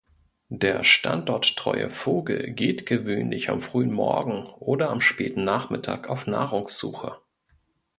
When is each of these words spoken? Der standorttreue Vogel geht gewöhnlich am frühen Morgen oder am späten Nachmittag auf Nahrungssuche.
Der 0.49 0.83
standorttreue 0.83 1.91
Vogel 1.91 2.53
geht 2.53 2.87
gewöhnlich 2.87 3.51
am 3.51 3.61
frühen 3.61 3.91
Morgen 3.93 4.47
oder 4.47 4.89
am 4.89 4.99
späten 4.99 5.43
Nachmittag 5.43 6.09
auf 6.09 6.25
Nahrungssuche. 6.25 7.19